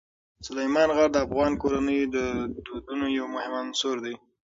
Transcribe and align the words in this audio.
سلیمان 0.45 0.89
غر 0.95 1.09
د 1.13 1.17
افغان 1.25 1.51
کورنیو 1.61 2.11
د 2.15 2.17
دودونو 2.65 3.05
یو 3.17 3.25
مهم 3.35 3.53
عنصر 3.63 3.95
دی. 4.05 4.15